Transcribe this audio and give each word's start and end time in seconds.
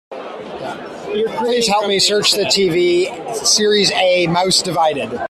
Please 1.37 1.67
help 1.67 1.87
me 1.87 1.99
search 1.99 2.31
the 2.33 2.45
TV 2.45 3.05
series 3.45 3.91
A 3.91 4.25
Mouse 4.25 4.63
Divided. 4.63 5.11